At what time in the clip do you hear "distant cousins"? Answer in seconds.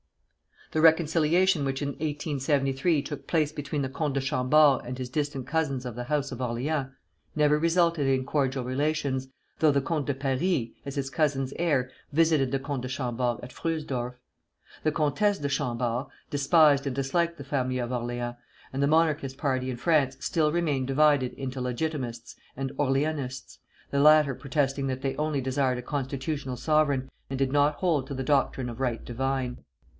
5.09-5.85